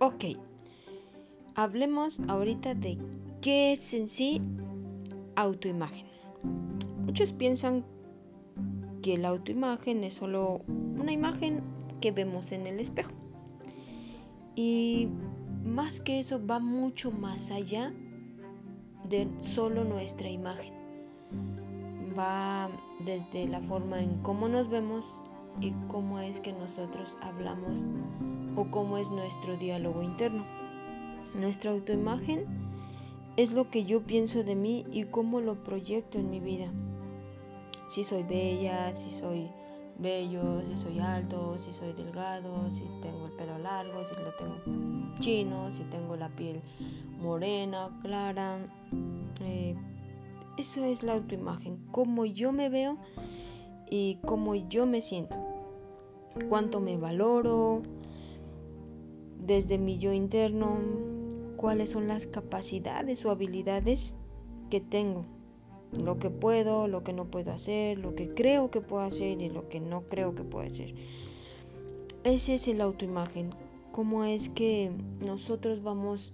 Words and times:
Ok, 0.00 0.24
hablemos 1.56 2.20
ahorita 2.28 2.74
de 2.74 2.98
qué 3.42 3.72
es 3.72 3.94
en 3.94 4.08
sí 4.08 4.40
autoimagen. 5.34 6.06
Muchos 7.04 7.32
piensan 7.32 7.84
que 9.02 9.18
la 9.18 9.30
autoimagen 9.30 10.04
es 10.04 10.14
solo 10.14 10.60
una 10.68 11.10
imagen 11.10 11.62
que 12.00 12.12
vemos 12.12 12.52
en 12.52 12.68
el 12.68 12.78
espejo. 12.78 13.10
Y 14.54 15.08
más 15.64 16.00
que 16.00 16.20
eso 16.20 16.40
va 16.46 16.60
mucho 16.60 17.10
más 17.10 17.50
allá 17.50 17.92
de 19.08 19.28
solo 19.40 19.82
nuestra 19.82 20.30
imagen. 20.30 20.74
Va 22.16 22.70
desde 23.00 23.48
la 23.48 23.60
forma 23.60 24.00
en 24.00 24.22
cómo 24.22 24.48
nos 24.48 24.68
vemos 24.68 25.24
y 25.60 25.72
cómo 25.88 26.18
es 26.18 26.40
que 26.40 26.52
nosotros 26.52 27.16
hablamos 27.22 27.88
o 28.56 28.70
cómo 28.70 28.98
es 28.98 29.10
nuestro 29.10 29.56
diálogo 29.56 30.02
interno. 30.02 30.44
Nuestra 31.34 31.70
autoimagen 31.72 32.46
es 33.36 33.52
lo 33.52 33.70
que 33.70 33.84
yo 33.84 34.02
pienso 34.02 34.42
de 34.42 34.56
mí 34.56 34.84
y 34.90 35.04
cómo 35.04 35.40
lo 35.40 35.62
proyecto 35.62 36.18
en 36.18 36.30
mi 36.30 36.40
vida. 36.40 36.66
Si 37.88 38.04
soy 38.04 38.22
bella, 38.22 38.94
si 38.94 39.10
soy 39.10 39.48
bello, 39.98 40.64
si 40.64 40.76
soy 40.76 40.98
alto, 40.98 41.58
si 41.58 41.72
soy 41.72 41.92
delgado, 41.92 42.70
si 42.70 42.82
tengo 43.00 43.26
el 43.26 43.32
pelo 43.32 43.58
largo, 43.58 44.02
si 44.04 44.14
lo 44.16 44.32
tengo 44.34 44.56
chino, 45.18 45.70
si 45.70 45.84
tengo 45.84 46.16
la 46.16 46.28
piel 46.30 46.62
morena, 47.20 47.90
clara. 48.02 48.58
Eh, 49.40 49.76
eso 50.56 50.84
es 50.84 51.02
la 51.02 51.14
autoimagen, 51.14 51.78
cómo 51.92 52.26
yo 52.26 52.50
me 52.52 52.68
veo 52.68 52.98
y 53.90 54.18
cómo 54.24 54.54
yo 54.54 54.86
me 54.86 55.00
siento, 55.00 55.36
cuánto 56.48 56.80
me 56.80 56.96
valoro 56.96 57.82
desde 59.38 59.78
mi 59.78 59.98
yo 59.98 60.12
interno, 60.12 60.78
cuáles 61.56 61.90
son 61.90 62.08
las 62.08 62.26
capacidades 62.26 63.24
o 63.24 63.30
habilidades 63.30 64.16
que 64.70 64.80
tengo, 64.80 65.24
lo 66.04 66.18
que 66.18 66.30
puedo, 66.30 66.86
lo 66.88 67.02
que 67.02 67.12
no 67.12 67.30
puedo 67.30 67.52
hacer, 67.52 67.98
lo 67.98 68.14
que 68.14 68.34
creo 68.34 68.70
que 68.70 68.80
puedo 68.80 69.02
hacer 69.02 69.40
y 69.40 69.48
lo 69.48 69.68
que 69.68 69.80
no 69.80 70.02
creo 70.02 70.34
que 70.34 70.44
puedo 70.44 70.66
hacer. 70.66 70.94
Ese 72.24 72.54
es 72.54 72.68
el 72.68 72.80
autoimagen, 72.80 73.50
cómo 73.92 74.24
es 74.24 74.48
que 74.48 74.90
nosotros 75.24 75.82
vamos 75.82 76.32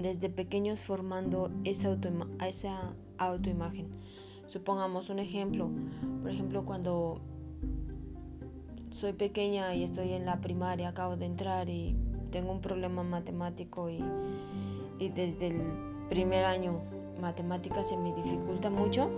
desde 0.00 0.30
pequeños 0.30 0.84
formando 0.84 1.50
esa, 1.64 1.98
esa 2.46 2.94
autoimagen. 3.18 3.86
Supongamos 4.48 5.10
un 5.10 5.18
ejemplo, 5.18 5.70
por 6.22 6.30
ejemplo 6.30 6.64
cuando 6.64 7.20
soy 8.90 9.12
pequeña 9.12 9.74
y 9.74 9.84
estoy 9.84 10.14
en 10.14 10.24
la 10.24 10.40
primaria, 10.40 10.88
acabo 10.88 11.16
de 11.16 11.26
entrar 11.26 11.68
y 11.68 11.94
tengo 12.30 12.52
un 12.52 12.62
problema 12.62 13.02
matemático 13.02 13.90
y, 13.90 14.02
desde 15.10 15.48
el 15.48 15.62
primer 16.08 16.46
año 16.46 16.80
matemáticas 17.20 17.90
se 17.90 17.98
me 17.98 18.14
dificulta 18.14 18.70
mucho, 18.70 19.10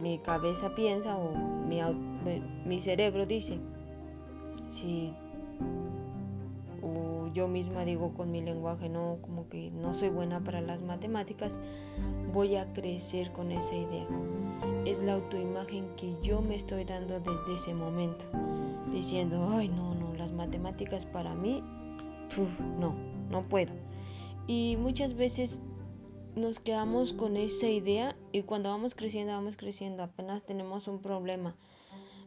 mi 0.00 0.18
cabeza 0.18 0.72
piensa 0.76 1.16
o 1.16 1.34
mi, 1.34 1.80
mi 2.64 2.78
cerebro 2.78 3.26
dice, 3.26 3.58
si 4.68 5.12
yo 7.34 7.48
misma 7.48 7.84
digo 7.84 8.14
con 8.14 8.30
mi 8.30 8.40
lenguaje, 8.40 8.88
no, 8.88 9.18
como 9.20 9.48
que 9.48 9.70
no 9.72 9.92
soy 9.92 10.08
buena 10.08 10.42
para 10.42 10.60
las 10.60 10.82
matemáticas, 10.82 11.60
voy 12.32 12.54
a 12.54 12.72
crecer 12.72 13.32
con 13.32 13.50
esa 13.50 13.74
idea. 13.74 14.06
Es 14.86 15.00
la 15.00 15.14
autoimagen 15.14 15.88
que 15.96 16.16
yo 16.22 16.40
me 16.40 16.54
estoy 16.54 16.84
dando 16.84 17.18
desde 17.18 17.54
ese 17.56 17.74
momento, 17.74 18.24
diciendo, 18.90 19.48
ay, 19.50 19.68
no, 19.68 19.94
no, 19.96 20.14
las 20.14 20.32
matemáticas 20.32 21.04
para 21.04 21.34
mí, 21.34 21.62
no, 22.78 22.94
no 23.30 23.48
puedo. 23.48 23.74
Y 24.46 24.76
muchas 24.78 25.14
veces 25.14 25.60
nos 26.36 26.60
quedamos 26.60 27.12
con 27.12 27.36
esa 27.36 27.66
idea 27.66 28.16
y 28.30 28.42
cuando 28.42 28.70
vamos 28.70 28.94
creciendo, 28.94 29.32
vamos 29.32 29.56
creciendo, 29.56 30.04
apenas 30.04 30.44
tenemos 30.44 30.86
un 30.86 31.00
problema 31.00 31.56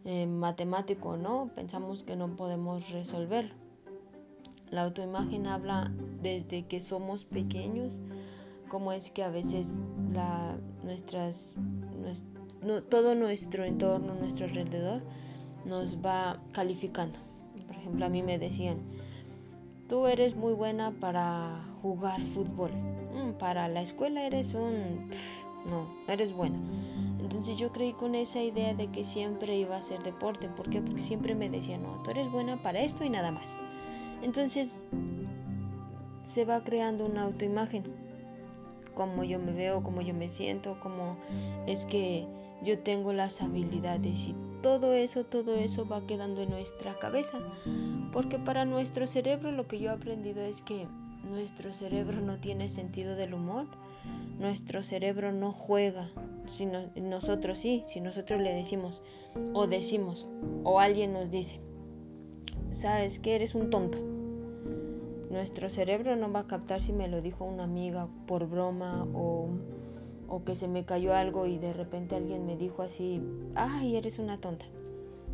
eh, 0.03 0.27
matemático, 0.27 1.15
¿no? 1.15 1.49
Pensamos 1.55 2.03
que 2.03 2.17
no 2.17 2.35
podemos 2.35 2.91
resolverlo 2.91 3.66
la 4.71 4.83
autoimagen 4.83 5.47
habla 5.47 5.91
desde 6.21 6.65
que 6.65 6.79
somos 6.79 7.25
pequeños, 7.25 8.01
como 8.67 8.91
es 8.91 9.11
que 9.11 9.23
a 9.23 9.29
veces 9.29 9.81
la, 10.13 10.57
nuestras, 10.83 11.55
todo 12.89 13.15
nuestro 13.15 13.63
entorno, 13.63 14.15
nuestro 14.15 14.45
alrededor, 14.45 15.01
nos 15.65 15.97
va 15.97 16.41
calificando. 16.51 17.19
Por 17.65 17.75
ejemplo, 17.75 18.05
a 18.05 18.09
mí 18.09 18.23
me 18.23 18.39
decían, 18.39 18.77
tú 19.87 20.07
eres 20.07 20.35
muy 20.35 20.53
buena 20.53 20.91
para 20.91 21.61
jugar 21.81 22.19
fútbol, 22.21 22.71
mm, 22.71 23.37
para 23.37 23.67
la 23.67 23.81
escuela 23.81 24.25
eres 24.25 24.53
un... 24.53 25.09
no, 25.69 25.87
eres 26.07 26.33
buena. 26.33 26.57
Entonces 27.19 27.57
yo 27.57 27.71
creí 27.71 27.91
con 27.93 28.15
esa 28.15 28.41
idea 28.41 28.73
de 28.73 28.87
que 28.87 29.03
siempre 29.03 29.57
iba 29.57 29.75
a 29.75 29.81
ser 29.81 30.01
deporte. 30.01 30.47
¿Por 30.47 30.69
qué? 30.69 30.81
Porque 30.81 31.01
siempre 31.01 31.35
me 31.35 31.49
decían, 31.49 31.83
no, 31.83 32.01
tú 32.03 32.11
eres 32.11 32.31
buena 32.31 32.61
para 32.61 32.79
esto 32.79 33.03
y 33.03 33.09
nada 33.09 33.31
más. 33.31 33.59
Entonces 34.21 34.83
se 36.23 36.45
va 36.45 36.63
creando 36.63 37.05
una 37.05 37.23
autoimagen, 37.23 37.83
cómo 38.93 39.23
yo 39.23 39.39
me 39.39 39.53
veo, 39.53 39.83
cómo 39.83 40.01
yo 40.01 40.13
me 40.13 40.27
siento, 40.29 40.79
cómo 40.81 41.17
es 41.67 41.85
que 41.85 42.25
yo 42.63 42.79
tengo 42.79 43.13
las 43.13 43.41
habilidades. 43.41 44.29
Y 44.29 44.35
todo 44.61 44.93
eso, 44.93 45.25
todo 45.25 45.55
eso 45.55 45.87
va 45.87 46.05
quedando 46.05 46.41
en 46.41 46.49
nuestra 46.49 46.97
cabeza. 46.97 47.39
Porque 48.11 48.39
para 48.39 48.65
nuestro 48.65 49.07
cerebro 49.07 49.51
lo 49.51 49.67
que 49.67 49.79
yo 49.79 49.91
he 49.91 49.93
aprendido 49.93 50.41
es 50.41 50.61
que 50.61 50.87
nuestro 51.23 51.73
cerebro 51.73 52.21
no 52.21 52.39
tiene 52.39 52.69
sentido 52.69 53.15
del 53.15 53.33
humor, 53.33 53.67
nuestro 54.39 54.83
cerebro 54.83 55.31
no 55.31 55.51
juega, 55.51 56.09
sino 56.45 56.89
nosotros 56.95 57.59
sí, 57.59 57.83
si 57.85 58.01
nosotros 58.01 58.39
le 58.41 58.53
decimos 58.53 59.01
o 59.53 59.67
decimos 59.67 60.27
o 60.63 60.79
alguien 60.79 61.13
nos 61.13 61.31
dice, 61.31 61.59
sabes 62.69 63.19
que 63.19 63.35
eres 63.35 63.55
un 63.55 63.69
tonto. 63.69 63.99
Nuestro 65.29 65.69
cerebro 65.69 66.15
no 66.15 66.31
va 66.31 66.41
a 66.41 66.47
captar 66.47 66.81
si 66.81 66.93
me 66.93 67.07
lo 67.07 67.21
dijo 67.21 67.45
una 67.45 67.63
amiga 67.63 68.07
por 68.25 68.47
broma 68.47 69.05
o, 69.13 69.49
o 70.27 70.43
que 70.43 70.55
se 70.55 70.67
me 70.67 70.85
cayó 70.85 71.13
algo 71.13 71.45
y 71.45 71.57
de 71.57 71.73
repente 71.73 72.15
alguien 72.15 72.45
me 72.45 72.55
dijo 72.55 72.81
así, 72.81 73.21
ay, 73.55 73.95
eres 73.95 74.19
una 74.19 74.37
tonta. 74.37 74.65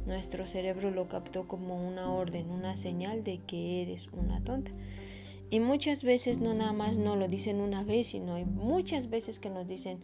Nuestro 0.05 0.45
cerebro 0.45 0.91
lo 0.91 1.07
captó 1.07 1.47
como 1.47 1.87
una 1.87 2.11
orden, 2.11 2.49
una 2.49 2.75
señal 2.75 3.23
de 3.23 3.39
que 3.39 3.83
eres 3.83 4.09
una 4.11 4.43
tonta. 4.43 4.71
Y 5.53 5.59
muchas 5.59 6.03
veces 6.03 6.39
no 6.39 6.55
nada 6.55 6.73
más 6.73 6.97
no 6.97 7.15
lo 7.15 7.27
dicen 7.27 7.61
una 7.61 7.83
vez, 7.83 8.07
sino 8.07 8.33
hay 8.33 8.43
muchas 8.43 9.11
veces 9.11 9.37
que 9.37 9.51
nos 9.51 9.67
dicen 9.67 10.01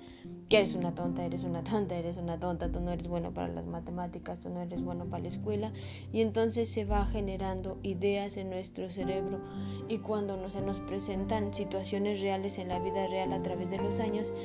que 0.47 0.57
eres 0.57 0.75
una 0.75 0.93
tonta, 0.93 1.25
eres 1.25 1.43
una 1.43 1.63
tonta, 1.63 1.97
eres 1.97 2.17
una 2.17 2.39
tonta, 2.39 2.71
tú 2.71 2.79
no 2.79 2.91
eres 2.91 3.07
bueno 3.07 3.33
para 3.33 3.47
las 3.47 3.65
matemáticas, 3.65 4.41
tú 4.41 4.49
no 4.49 4.61
eres 4.61 4.83
bueno 4.83 5.05
para 5.05 5.23
la 5.23 5.29
escuela. 5.29 5.73
Y 6.13 6.21
entonces 6.21 6.69
se 6.69 6.85
va 6.85 7.03
generando 7.03 7.79
ideas 7.81 8.37
en 8.37 8.51
nuestro 8.51 8.91
cerebro 8.91 9.39
y 9.87 9.97
cuando 9.97 10.37
no 10.37 10.51
se 10.51 10.61
nos 10.61 10.81
presentan 10.81 11.51
situaciones 11.51 12.21
reales 12.21 12.59
en 12.59 12.67
la 12.67 12.77
vida 12.77 13.07
real 13.07 13.33
a 13.33 13.41
través 13.41 13.71
de 13.71 13.79
los 13.79 13.99
años, 13.99 14.35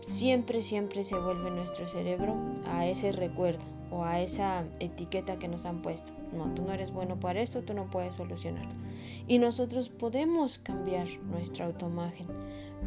siempre, 0.00 0.62
siempre 0.62 1.02
se 1.04 1.18
vuelve 1.18 1.50
nuestro 1.50 1.86
cerebro 1.88 2.36
a 2.66 2.86
ese 2.86 3.12
recuerdo 3.12 3.64
o 3.90 4.04
a 4.04 4.20
esa 4.20 4.64
etiqueta 4.80 5.38
que 5.38 5.48
nos 5.48 5.64
han 5.64 5.82
puesto. 5.82 6.12
No, 6.32 6.52
tú 6.54 6.62
no 6.62 6.72
eres 6.72 6.92
bueno 6.92 7.18
para 7.18 7.40
esto, 7.40 7.62
tú 7.62 7.74
no 7.74 7.88
puedes 7.90 8.16
solucionarlo. 8.16 8.72
Y 9.26 9.38
nosotros 9.38 9.88
podemos 9.88 10.58
cambiar 10.58 11.06
nuestra 11.30 11.66
autoimagen, 11.66 12.26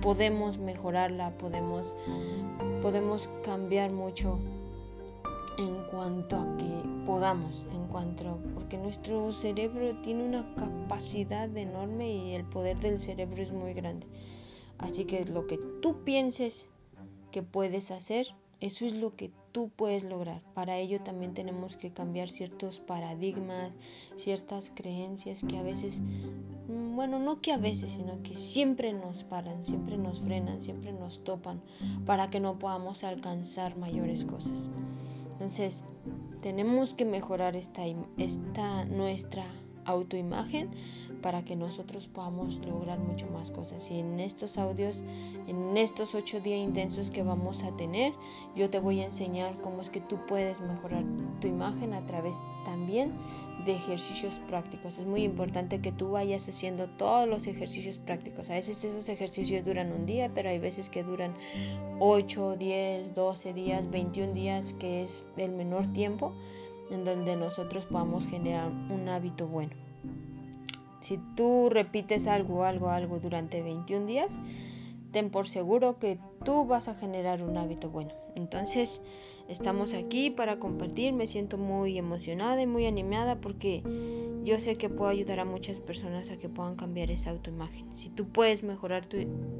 podemos 0.01 0.57
mejorarla, 0.57 1.37
podemos, 1.37 1.95
podemos 2.81 3.29
cambiar 3.43 3.91
mucho 3.91 4.39
en 5.57 5.83
cuanto 5.91 6.37
a 6.37 6.57
que 6.57 6.89
podamos, 7.05 7.67
en 7.71 7.87
cuanto, 7.87 8.39
porque 8.53 8.77
nuestro 8.77 9.31
cerebro 9.31 9.95
tiene 10.01 10.23
una 10.23 10.55
capacidad 10.55 11.55
enorme 11.55 12.09
y 12.09 12.33
el 12.33 12.45
poder 12.45 12.79
del 12.79 12.99
cerebro 12.99 13.41
es 13.41 13.51
muy 13.51 13.73
grande. 13.73 14.07
Así 14.77 15.05
que 15.05 15.25
lo 15.25 15.45
que 15.45 15.57
tú 15.81 16.03
pienses 16.03 16.69
que 17.31 17.43
puedes 17.43 17.91
hacer, 17.91 18.27
eso 18.59 18.85
es 18.85 18.93
lo 18.93 19.15
que 19.15 19.31
tú 19.51 19.71
puedes 19.75 20.03
lograr. 20.03 20.41
Para 20.53 20.77
ello 20.77 21.01
también 21.01 21.33
tenemos 21.33 21.77
que 21.77 21.91
cambiar 21.91 22.29
ciertos 22.29 22.79
paradigmas, 22.79 23.71
ciertas 24.15 24.71
creencias 24.73 25.43
que 25.43 25.57
a 25.57 25.63
veces, 25.63 26.01
mm, 26.67 26.95
bueno, 26.95 27.17
no 27.17 27.41
que 27.41 27.51
a 27.51 27.57
veces, 27.57 27.93
sino 27.93 28.21
que 28.21 28.33
siempre 28.33 28.93
nos 28.93 29.23
paran, 29.23 29.63
siempre 29.63 29.97
nos 29.97 30.19
frenan, 30.19 30.61
siempre 30.61 30.93
nos 30.93 31.23
topan 31.23 31.61
para 32.05 32.29
que 32.29 32.39
no 32.39 32.59
podamos 32.59 33.03
alcanzar 33.03 33.77
mayores 33.77 34.25
cosas. 34.25 34.69
Entonces, 35.31 35.83
tenemos 36.41 36.93
que 36.93 37.05
mejorar 37.05 37.55
esta, 37.55 37.81
esta 38.17 38.85
nuestra 38.85 39.45
autoimagen 39.85 40.69
para 41.21 41.43
que 41.43 41.55
nosotros 41.55 42.07
podamos 42.07 42.65
lograr 42.65 42.99
mucho 42.99 43.27
más 43.27 43.51
cosas. 43.51 43.89
Y 43.91 43.99
en 43.99 44.19
estos 44.19 44.57
audios, 44.57 45.03
en 45.47 45.77
estos 45.77 46.15
ocho 46.15 46.39
días 46.39 46.59
intensos 46.59 47.11
que 47.11 47.23
vamos 47.23 47.63
a 47.63 47.75
tener, 47.75 48.13
yo 48.55 48.69
te 48.69 48.79
voy 48.79 49.01
a 49.01 49.05
enseñar 49.05 49.59
cómo 49.61 49.81
es 49.81 49.89
que 49.89 50.01
tú 50.01 50.19
puedes 50.27 50.61
mejorar 50.61 51.03
tu 51.39 51.47
imagen 51.47 51.93
a 51.93 52.05
través 52.05 52.37
también 52.65 53.13
de 53.65 53.73
ejercicios 53.73 54.39
prácticos. 54.47 54.97
Es 54.97 55.05
muy 55.05 55.23
importante 55.23 55.79
que 55.79 55.91
tú 55.91 56.11
vayas 56.11 56.49
haciendo 56.49 56.89
todos 56.89 57.27
los 57.27 57.45
ejercicios 57.47 57.99
prácticos. 57.99 58.49
A 58.49 58.55
veces 58.55 58.83
esos 58.83 59.07
ejercicios 59.09 59.63
duran 59.63 59.91
un 59.91 60.05
día, 60.05 60.31
pero 60.33 60.49
hay 60.49 60.59
veces 60.59 60.89
que 60.89 61.03
duran 61.03 61.35
8, 61.99 62.57
10, 62.57 63.13
12 63.13 63.53
días, 63.53 63.91
21 63.91 64.33
días, 64.33 64.73
que 64.73 65.03
es 65.03 65.23
el 65.37 65.51
menor 65.51 65.87
tiempo 65.89 66.33
en 66.91 67.03
donde 67.03 67.35
nosotros 67.35 67.85
podamos 67.85 68.27
generar 68.27 68.69
un 68.69 69.07
hábito 69.09 69.47
bueno. 69.47 69.73
Si 70.99 71.17
tú 71.35 71.69
repites 71.71 72.27
algo, 72.27 72.63
algo, 72.63 72.89
algo 72.89 73.19
durante 73.19 73.61
21 73.61 74.05
días, 74.05 74.41
ten 75.11 75.29
por 75.29 75.47
seguro 75.47 75.97
que 75.97 76.19
tú 76.45 76.65
vas 76.65 76.87
a 76.87 76.95
generar 76.95 77.41
un 77.43 77.57
hábito 77.57 77.89
bueno. 77.89 78.11
Entonces, 78.35 79.01
estamos 79.47 79.93
aquí 79.93 80.29
para 80.29 80.59
compartir. 80.59 81.13
Me 81.13 81.27
siento 81.27 81.57
muy 81.57 81.97
emocionada 81.97 82.61
y 82.61 82.67
muy 82.67 82.85
animada 82.85 83.41
porque 83.41 83.83
yo 84.43 84.59
sé 84.59 84.77
que 84.77 84.89
puedo 84.89 85.09
ayudar 85.09 85.39
a 85.39 85.45
muchas 85.45 85.79
personas 85.79 86.31
a 86.31 86.37
que 86.37 86.49
puedan 86.49 86.75
cambiar 86.75 87.11
esa 87.11 87.31
autoimagen. 87.31 87.95
Si 87.95 88.09
tú 88.09 88.27
puedes 88.27 88.63
mejorar 88.63 89.05
tu, 89.05 89.17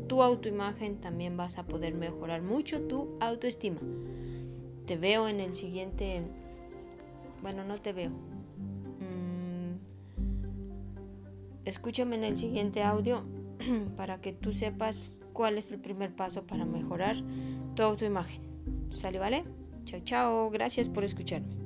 tu 0.08 0.22
autoimagen, 0.24 1.02
también 1.02 1.38
vas 1.38 1.58
a 1.58 1.66
poder 1.66 1.94
mejorar 1.94 2.42
mucho 2.42 2.82
tu 2.82 3.16
autoestima. 3.20 3.80
Te 4.86 4.96
veo 4.96 5.28
en 5.28 5.40
el 5.40 5.54
siguiente... 5.54 6.24
Bueno, 7.42 7.64
no 7.64 7.78
te 7.78 7.94
veo. 7.94 8.12
Escúchame 11.66 12.16
en 12.16 12.24
el 12.24 12.36
siguiente 12.36 12.82
audio 12.84 13.24
para 13.96 14.20
que 14.20 14.34
tú 14.34 14.52
sepas 14.52 15.20
cuál 15.32 15.58
es 15.58 15.72
el 15.72 15.80
primer 15.80 16.16
paso 16.16 16.46
para 16.46 16.66
mejorar 16.66 17.16
tu 17.76 17.84
autoimagen. 17.84 18.42
¿Sale, 18.90 19.20
vale? 19.20 19.46
Chao, 19.86 20.02
chao. 20.04 20.50
Gracias 20.50 20.90
por 20.90 21.04
escucharme. 21.04 21.61